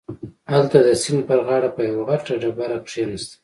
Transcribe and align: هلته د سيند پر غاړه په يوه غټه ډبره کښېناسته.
هلته 0.53 0.77
د 0.87 0.89
سيند 1.01 1.21
پر 1.29 1.39
غاړه 1.47 1.69
په 1.75 1.81
يوه 1.89 2.03
غټه 2.09 2.33
ډبره 2.41 2.77
کښېناسته. 2.87 3.35